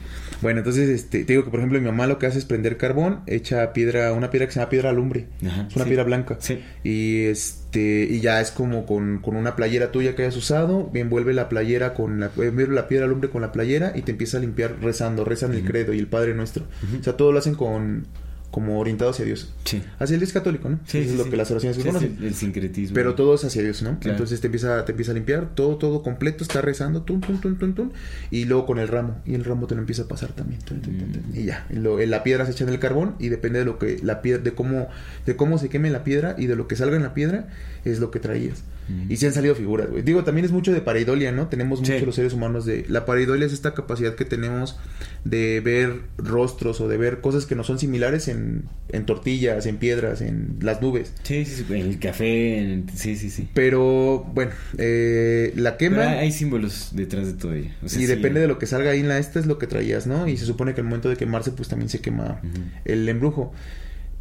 [0.43, 2.77] Bueno, entonces este, te digo que por ejemplo mi mamá lo que hace es prender
[2.77, 5.27] carbón, echa piedra, una piedra que se llama piedra alumbre.
[5.47, 5.91] Ajá, es una sí.
[5.91, 6.37] piedra blanca.
[6.41, 6.63] Sí.
[6.83, 11.35] Y este, y ya es como con, con una playera tuya que hayas usado, envuelve
[11.35, 14.41] la playera con la, envuelve la piedra alumbre con la playera y te empieza a
[14.41, 16.65] limpiar rezando, rezan el credo y el Padre Nuestro.
[16.99, 18.07] O sea, todo lo hacen con,
[18.51, 19.53] como orientado hacia Dios.
[19.65, 19.83] Sí.
[19.99, 20.81] Hacia el Dios católico, ¿no?
[20.87, 21.31] Sí, Eso sí, es lo sí.
[21.31, 22.19] que las oraciones Sí, conocen.
[22.21, 22.95] el sincretismo.
[22.95, 23.99] Pero todo es hacia Dios, ¿no?
[24.01, 24.13] Claro.
[24.17, 27.57] Entonces te empieza, te empieza a limpiar todo, todo completo, está rezando, tum, tum, tum,
[27.57, 27.91] tum, tum,
[28.31, 30.81] y luego con el ramo, y el ramo te lo empieza a pasar también, tum,
[30.81, 33.61] tum, tum, tum, y ya, lo- la piedra se echa en el carbón y depende
[33.61, 34.89] de lo que la piedra, de cómo,
[35.27, 37.49] de cómo se queme la piedra y de lo que salga en la piedra
[37.85, 38.63] es lo que traías.
[39.09, 40.03] Y se han salido figuras, güey.
[40.03, 41.49] Digo, también es mucho de pareidolia, ¿no?
[41.49, 41.93] Tenemos Sí.
[41.93, 42.85] mucho los seres humanos de...
[42.89, 44.79] La pareidolia es esta capacidad que tenemos
[45.25, 49.77] de ver rostros o de ver cosas que no son similares en, en tortillas, en
[49.77, 51.13] piedras, en las nubes.
[51.23, 51.75] Sí, sí, sí.
[51.75, 52.59] En el café.
[52.59, 53.49] en- Sí, sí, sí.
[53.55, 56.03] Pero, bueno, eh, la quema...
[56.11, 57.71] hay, hay símbolos detrás de todo ello.
[57.83, 59.59] O sea, y sí, depende de lo que salga ahí en la esta es lo
[59.59, 60.27] que traías, ¿no?
[60.29, 62.41] Y se supone que al momento de quemarse pues también se quema
[62.85, 63.53] el embrujo.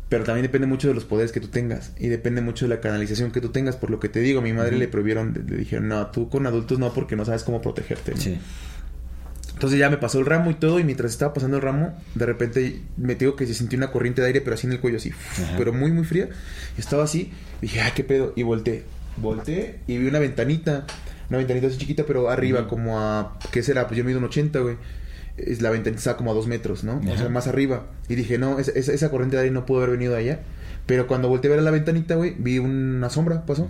[0.10, 2.82] Pero también depende mucho de los poderes que tú tengas y depende mucho de la
[2.82, 3.76] canalización que tú tengas.
[3.76, 6.48] Por lo que te digo, a mi madre le prohibieron, le dijeron, no, tú con
[6.48, 8.14] adultos no porque no sabes cómo protegerte.
[8.14, 8.18] ¿no?".
[8.18, 8.40] Sí.
[9.54, 12.26] Entonces ya me pasó el ramo y todo y mientras estaba pasando el ramo, de
[12.26, 14.96] repente me digo que se sintió una corriente de aire pero así en el cuello
[14.98, 15.56] así, Ajá.
[15.58, 16.30] pero muy muy fría.
[16.78, 18.86] Y estaba así, dije, ah, qué pedo, y volteé.
[19.18, 20.86] Volteé y vi una ventanita,
[21.30, 23.86] una ventanita así chiquita pero arriba como a, ¿qué será?
[23.86, 24.78] Pues yo mido un 80, güey.
[25.48, 26.98] Es, la ventanita estaba como a dos metros, ¿no?
[27.00, 27.88] O sea, más arriba.
[28.08, 30.40] Y dije, no, esa, esa, esa corriente de aire no pudo haber venido de allá.
[30.86, 33.68] Pero cuando volteé a ver a la ventanita, güey, vi una sombra, pasó.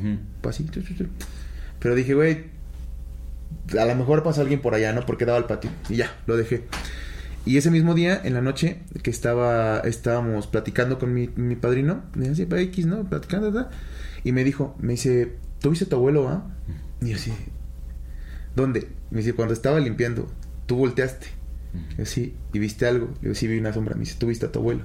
[0.48, 1.06] Así, tu, tu, tu.
[1.80, 2.46] Pero dije, güey,
[3.78, 5.06] a lo mejor pasa alguien por allá, ¿no?
[5.06, 5.70] Porque daba el patio.
[5.90, 6.64] Y ya, lo dejé.
[7.46, 12.04] Y ese mismo día, en la noche, que estaba, estábamos platicando con mi, mi padrino,
[12.14, 13.04] me decía, "Pa, X, ¿no?
[13.10, 13.72] Platicando, ¿verdad?
[14.24, 16.48] Y me dijo, me dice, ¿tú viste a tu abuelo, ah?
[17.02, 17.34] Y yo así,
[18.56, 18.90] ¿dónde?
[19.10, 20.30] Me dice, cuando estaba limpiando,
[20.66, 21.28] tú volteaste.
[21.98, 23.08] Yo, sí, y viste algo.
[23.16, 23.96] Le digo, sí, vi una sombra.
[23.96, 24.84] Me dice, ¿tú viste a tu abuelo?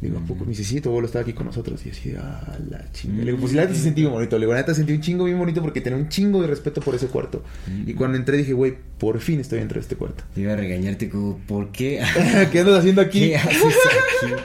[0.00, 0.44] Le digo, ¿a poco?
[0.44, 1.84] Me dice, sí, tu abuelo estaba aquí con nosotros.
[1.84, 3.18] Y yo así, ah, la chinga.
[3.18, 4.38] Le digo, pues la neta sí sentí bien bonito.
[4.38, 6.80] Le digo, la neta sentí un chingo bien bonito porque tenía un chingo de respeto
[6.80, 7.42] por ese cuarto.
[7.84, 10.22] Y cuando entré dije, güey, por fin estoy dentro de este cuarto.
[10.34, 12.00] Te iba a regañarte como, ¿por qué?
[12.52, 13.30] ¿Qué andas haciendo aquí?
[13.30, 14.34] ¿Qué haces aquí?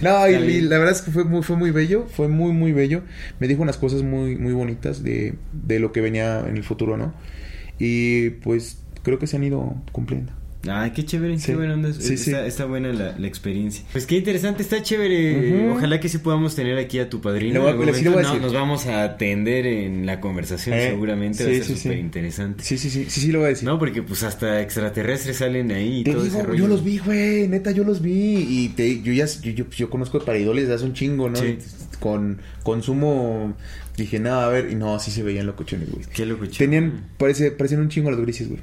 [0.00, 3.02] No, y, la verdad es que fue muy, fue muy bello, fue muy, muy bello.
[3.40, 6.96] Me dijo unas cosas muy, muy bonitas de, de lo que venía en el futuro,
[6.96, 7.14] ¿no?
[7.80, 10.32] Y pues creo que se han ido cumpliendo.
[10.66, 11.46] Ay, qué chévere, Sí.
[11.46, 11.92] qué buena onda.
[11.92, 12.30] Sí, sí.
[12.30, 13.84] está, está buena la, la experiencia.
[13.92, 15.70] Pues qué interesante, está chévere.
[15.70, 17.64] Ojalá que sí podamos tener aquí a tu padrino.
[17.66, 18.10] A- En decir.
[18.10, 21.44] no, nos vamos a atender en la conversación Eh, seguramente.
[21.44, 21.80] va a ser sí, sí.
[21.82, 22.64] súper interesante.
[22.64, 23.68] Sí, sí, sí, sí, sí, lo voy a decir.
[23.68, 26.58] No, porque pues hasta extraterrestres salen ahí y Te todo digo, ese rollo.
[26.58, 28.36] yo los vi, güey, neta, yo los vi.
[28.48, 31.36] Y te, yo ya, yo, yo, yo conozco de pareidoles desde hace un chingo, ¿no?
[31.36, 31.58] Sí.
[32.00, 33.54] Con consumo,
[34.04, 36.04] dije, nada, a ver, y no, así se veían locochones, güey.
[36.12, 38.60] Qué loco, Tenían, parece, parecían un chingo los grises, güey.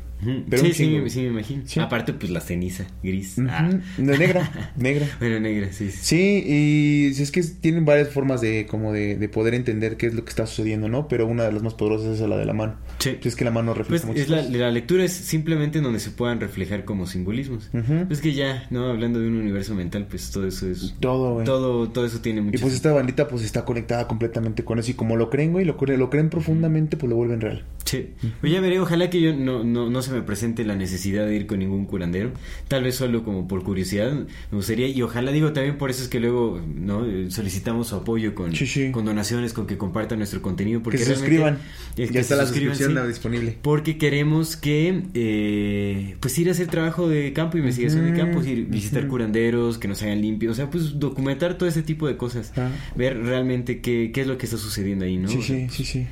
[0.50, 1.64] Pero Sí, sí, me- sí, me imagino.
[1.66, 1.80] Sí.
[1.80, 3.36] Aparte, pues la ceniza gris.
[3.48, 3.70] Ah.
[3.98, 5.08] No, negra, negra.
[5.20, 5.92] Bueno, negra, sí.
[5.92, 5.98] sí.
[6.02, 10.14] Sí, y es que tienen varias formas de como de, de poder entender qué es
[10.14, 11.08] lo que está sucediendo, ¿no?
[11.08, 12.76] Pero una de las más poderosas es la de la mano.
[13.00, 13.18] Sí.
[13.24, 16.00] Es que la mano Pues refleja muchas es la, la lectura es simplemente en donde
[16.00, 17.70] se puedan reflejar como simbolismos.
[18.08, 18.90] Pues que ya, ¿no?
[18.90, 20.96] Hablando de un universo mental, pues todo eso es...
[21.00, 21.46] Todo, güey.
[21.46, 22.58] Todo, todo eso tiene mucho...
[22.58, 25.66] Y pues esta bandita pues está conectada completamente con eso y como lo creen, güey,
[25.66, 27.64] lo, lo creen profundamente, pues lo vuelven real.
[27.86, 28.08] Sí.
[28.42, 31.36] Pues ya veré, ojalá que yo no, no, no se me presente la necesidad de
[31.36, 32.32] ir con ningún curandero.
[32.68, 34.26] Tal vez solo como por curiosidad me
[34.58, 34.88] gustaría.
[34.88, 38.66] Y ojalá digo también por eso es que luego no solicitamos su apoyo con, Sí,
[38.66, 38.92] sí.
[38.92, 40.82] con donaciones, con que compartan nuestro contenido.
[40.82, 41.60] Porque que se suscriban.
[41.96, 43.08] es que ya está la suscripción sí.
[43.08, 43.56] disponible.
[43.62, 48.66] Porque queremos que, eh, pues ir a hacer trabajo de campo, investigación de campo, ir,
[48.66, 52.52] visitar curanderos, que nos hagan limpios, o sea, pues documentar todo ese tipo de cosas,
[52.58, 52.72] Ah.
[52.96, 55.28] ver realmente qué, qué es lo que está sucediendo ahí, ¿no?
[55.30, 56.08] Sí, sí, sí, sí.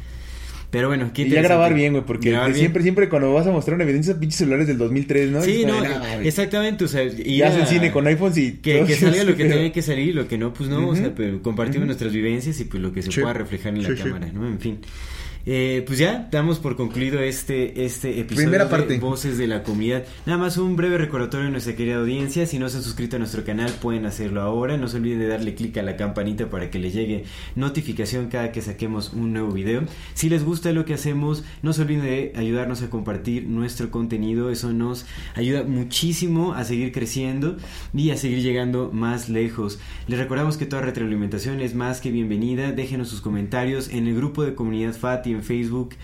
[0.71, 1.47] Pero bueno, qué Y ya interesante.
[1.53, 2.55] grabar bien, güey, porque bien.
[2.55, 5.41] siempre, siempre cuando vas a mostrar una evidencia, pinches celulares del 2003, ¿no?
[5.43, 5.75] Sí, no,
[6.23, 8.53] exactamente, o sea, ir Ya hacen a- cine con iPhones y...
[8.53, 11.13] Que, salga lo que tenga que salir y lo que no, pues no, o sea,
[11.13, 13.21] pero compartimos nuestras vivencias y pues lo que se Sí.
[13.21, 14.47] pueda reflejar en la Sí, cámara, ¿no?
[14.47, 14.79] En fin.
[15.45, 18.97] Eh, pues ya damos por concluido este, este episodio Primera de.
[18.99, 20.05] Voces de la Comunidad.
[20.25, 22.45] Nada más un breve recordatorio a nuestra querida audiencia.
[22.45, 24.77] Si no se han suscrito a nuestro canal, pueden hacerlo ahora.
[24.77, 27.25] No se olviden de darle clic a la campanita para que les llegue
[27.55, 29.83] notificación cada que saquemos un nuevo video.
[30.13, 34.49] Si les gusta lo que hacemos, no se olviden de ayudarnos a compartir nuestro contenido.
[34.49, 37.57] Eso nos ayuda muchísimo a seguir creciendo
[37.93, 39.79] y a seguir llegando más lejos.
[40.07, 42.71] Les recordamos que toda retroalimentación es más que bienvenida.
[42.71, 45.95] Déjenos sus comentarios en el grupo de comunidad FATI en Facebook.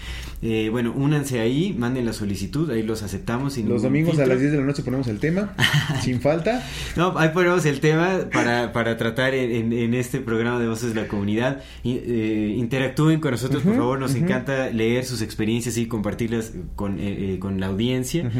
[0.42, 3.54] Eh, bueno, únanse ahí, manden la solicitud, ahí los aceptamos.
[3.54, 5.54] Sin Los domingos a las 10 de la noche ponemos el tema,
[6.02, 6.66] sin falta.
[6.96, 11.08] No, ahí ponemos el tema para, para tratar en, este programa de Voces de la
[11.08, 11.62] Comunidad.
[11.84, 14.00] Y, eh, interactúen con nosotros, por favor.
[14.00, 18.32] Nos encanta leer sus experiencias y compartirlas con, eh, con la audiencia.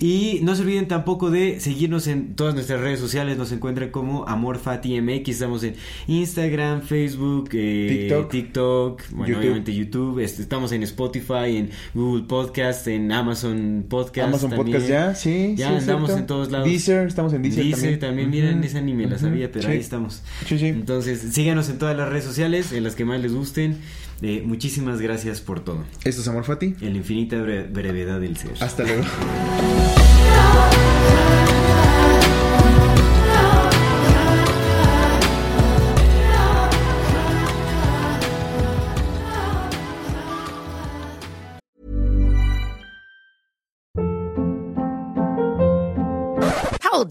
[0.00, 3.36] Y no se olviden tampoco de seguirnos en todas nuestras redes sociales.
[3.36, 5.28] Nos encuentran como AmorFatiMX.
[5.28, 5.74] Estamos en
[6.06, 8.30] Instagram, Facebook, TikTok.
[8.30, 9.40] TikTok, bueno, YouTube.
[9.40, 10.18] obviamente YouTube.
[10.32, 14.28] Este, estamos en Spotify, en Google Podcast, en Amazon Podcast.
[14.28, 14.78] Amazon también.
[14.78, 15.54] Podcast ya, sí.
[15.58, 16.20] Ya sí, andamos cierto.
[16.20, 16.66] en todos lados.
[16.68, 19.72] Deezer, estamos en Deezer, Deezer también, miren, esa ni me la sabía, pero sí.
[19.72, 20.22] ahí estamos.
[20.46, 20.68] Sí, sí.
[20.68, 23.76] Entonces, síganos en todas las redes sociales, en las que más les gusten.
[24.22, 25.84] Eh, muchísimas gracias por todo.
[26.04, 26.76] Esto es Amor Fati.
[26.80, 28.52] En la infinita bre- brevedad del ser.
[28.60, 29.02] Hasta luego.